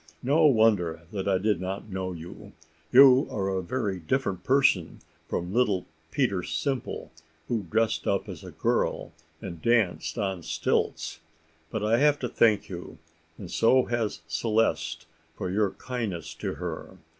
[0.23, 2.53] "No wonder that I did not know you;
[2.91, 7.11] you are a very different person from little Peter Simple,
[7.47, 9.11] who dressed up as a girl
[9.43, 11.19] and danced on stilts.
[11.69, 12.97] But I have to thank you,
[13.37, 16.97] and so has Celeste, for your kindness to her.